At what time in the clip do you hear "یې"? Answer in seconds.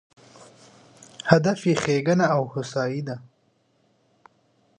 1.69-1.75